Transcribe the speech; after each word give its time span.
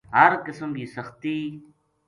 ہر 0.15 0.31
قسم 0.45 0.69
کی 0.77 0.85
سختی 0.95 1.37